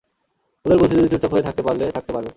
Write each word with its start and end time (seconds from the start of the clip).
ওদের 0.65 0.77
বলেছি 0.79 0.95
যদি 0.95 1.09
চুপচাপ 1.11 1.31
হয়ে 1.33 1.45
থাকতে 1.47 1.61
পারলে 1.63 1.83
থাকতে 1.91 2.11
পারবে। 2.13 2.29